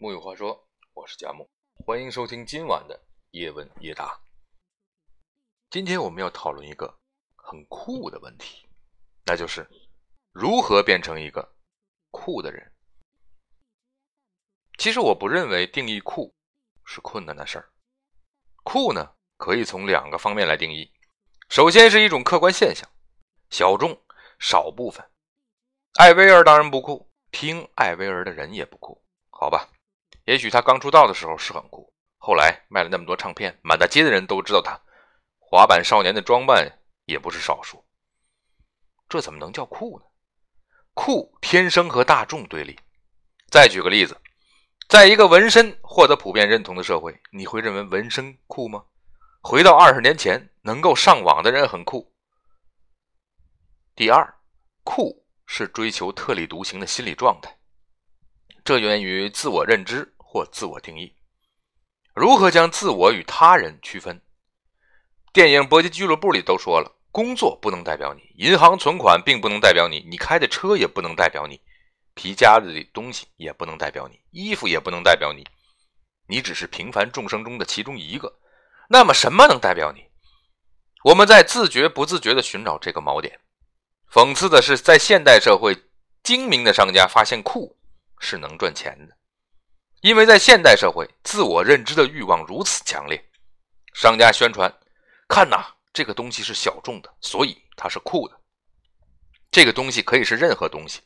[0.00, 1.46] 木有话说，我是佳木，
[1.84, 2.98] 欢迎收听今晚的
[3.32, 4.18] 叶问叶答。
[5.68, 6.98] 今天我们要讨论一个
[7.36, 8.66] 很酷的问题，
[9.26, 9.68] 那就是
[10.32, 11.46] 如何变成一个
[12.10, 12.72] 酷的人。
[14.78, 16.34] 其实我不认为定义酷
[16.86, 17.70] 是困难的事儿，
[18.64, 20.90] 酷呢可以从两个方面来定义。
[21.50, 22.88] 首先是一种客观现象，
[23.50, 24.02] 小众
[24.38, 25.06] 少部分。
[25.98, 29.70] 艾薇儿当然不酷，听艾薇儿的人也不酷，好吧？
[30.24, 34.80] 也许他刚出道的时候是很酷，后来卖了那么多唱片，满大街的人都知道他。
[35.38, 37.84] 滑板少年的装扮也不是少数，
[39.08, 40.06] 这怎么能叫酷呢？
[40.94, 42.78] 酷天生和大众对立。
[43.50, 44.16] 再举个例子，
[44.88, 48.84] 在一个纹身获得普遍认同的社会，你会认为纹身酷吗？
[49.40, 52.14] 回到二十年前，能够上网的人很酷。
[53.96, 54.38] 第二，
[54.84, 57.56] 酷是追求特立独行的心理状态，
[58.70, 60.14] 这源于自我认知。
[60.32, 61.12] 或自我定义，
[62.14, 64.22] 如何将自我与他人区分？
[65.32, 71.60] 电影《搏击俱乐部》里都说了，工作不能代表你，银行存款并不能代表你，你开的车也不能代表你，
[72.14, 75.44] 皮夹子里东西也不能代表你，衣服也不能代表你，
[76.28, 78.38] 你只是平凡众生中的其中一个。
[78.88, 80.04] 那么什么能代表你？
[81.02, 83.40] 我们在自觉不自觉地寻找这个锚点。
[84.12, 85.76] 讽刺的是，在现代社会，
[86.22, 87.76] 精明的商家发现酷
[88.20, 89.16] 是能赚钱的。
[90.02, 93.22] 因为在现代社会，自我认知的欲望如此强烈，
[93.92, 94.72] 商家宣传
[95.28, 98.40] ：“看呐，这个东西是小众的，所以它是酷的。”
[99.50, 101.00] 这个东西可以是任何东西，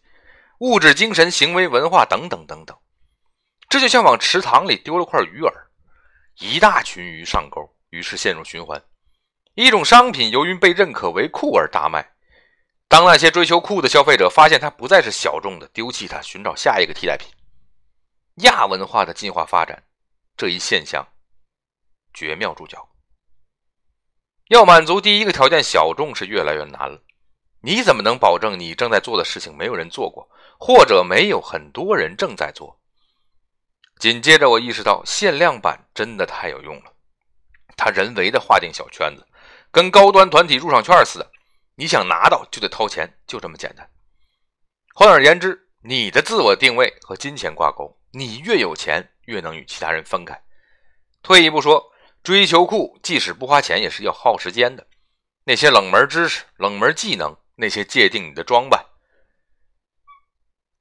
[0.58, 2.76] 物质、精神、行为、文化等等等等。
[3.68, 5.50] 这就像往池塘里丢了块鱼饵，
[6.38, 8.80] 一大群鱼上钩，于是陷入循环。
[9.54, 12.13] 一种商品由于被认可为酷而大卖，
[12.94, 17.28] 当那些追求酷的消费者发现它不再是小众的，丢弃它，寻找下一个替代品。
[18.44, 19.82] 亚文化的进化发展，
[20.36, 21.04] 这一现象
[22.12, 22.88] 绝妙注脚。
[24.46, 27.02] 要满足第一个条件，小众是越来越难了。
[27.62, 32.78] 你怎么能保证你正在做的事情没有人做过，或者没有很多人正在做？
[33.98, 36.92] 紧接着，我意识到限量版真的太有用了。
[37.76, 39.26] 它人为的划定小圈子，
[39.72, 41.28] 跟高端团体入场券似的，
[41.76, 43.88] 你想拿到就得掏钱，就这么简单。
[44.94, 48.00] 换而言之，你的自我定位和金钱挂钩。
[48.12, 50.40] 你越有钱，越能与其他人分开。
[51.20, 51.92] 退一步说，
[52.22, 54.86] 追求酷，即使不花钱，也是要耗时间的。
[55.42, 58.86] 那些冷门知识、冷门技能，那些界定你的装扮。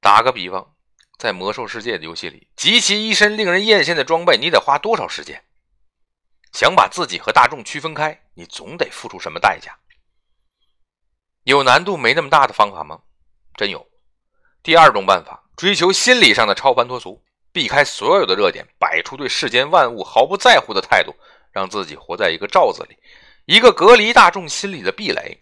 [0.00, 0.76] 打个比方，
[1.18, 5.44] 在魔兽世界的游戏里，集齐一身令人艳羡的装备，你得花多少时间？
[6.52, 9.76] 想把自己和大众区分开，你总得付出什么代价？
[11.44, 13.00] 有难度没那么大的方法吗？
[13.54, 13.86] 真有。
[14.62, 15.40] 第二种办法。
[15.56, 17.22] 追求心理上的超凡脱俗，
[17.52, 21.14] 避开所有的热点，摆出对世间万物毫不在乎的态度，
[21.52, 22.98] 让自己活在一个罩子里，
[23.44, 25.38] 一个隔离大众心理的壁垒。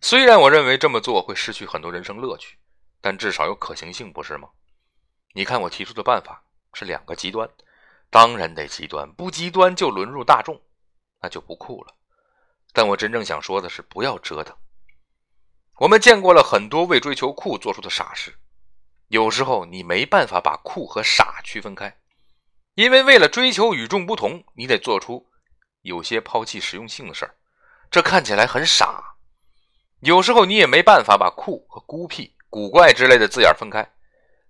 [0.00, 2.58] 虽然我认为这么做会失去很多人生乐趣，
[3.00, 4.48] 但至少有可行性，不是吗？
[5.32, 6.42] 你看我提出的办法
[6.74, 7.48] 是两个极端，
[8.10, 10.60] 当然得极端，不极端就沦入大众，
[11.22, 11.94] 那就不酷了。
[12.72, 14.56] 但我真正想说的是，不要折腾。
[15.78, 18.38] 我们见过了很多为追求酷做出的傻事，
[19.08, 21.98] 有时候你没办法把酷和傻区分开，
[22.74, 25.26] 因为为了追求与众不同，你得做出
[25.82, 27.34] 有些抛弃实用性的事儿，
[27.90, 29.16] 这看起来很傻。
[30.00, 33.90] 有时候你也没办法把酷和孤僻、古怪之类的字眼分开。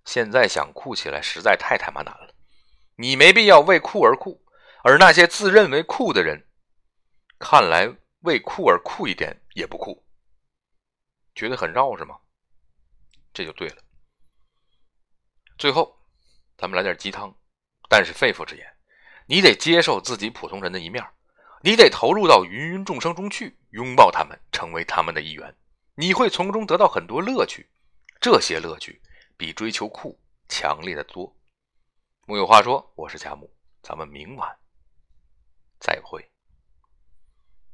[0.04, 2.34] 现在想酷起来实在太他妈难了，
[2.96, 4.42] 你没必要为酷而酷，
[4.82, 6.46] 而那些自认为酷的人，
[7.38, 10.04] 看来为酷而酷一点也不酷。
[11.34, 12.18] 觉得很绕是吗？
[13.32, 13.82] 这就对了。
[15.56, 15.98] 最后，
[16.56, 17.34] 咱们来点鸡汤，
[17.88, 18.66] 但是肺腑之言，
[19.26, 21.04] 你得接受自己普通人的一面，
[21.62, 25.56] 你得投入到芸芸众生中去，拥抱他们，成为他们的一员，
[25.94, 27.70] 你会从中得到很多乐趣。
[28.20, 29.00] 这些乐趣
[29.36, 31.34] 比追求酷强烈的多。
[32.26, 33.50] 木有话说，我是贾木，
[33.82, 34.58] 咱们明晚
[35.78, 36.29] 再会。